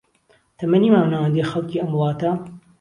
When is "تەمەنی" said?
0.59-0.93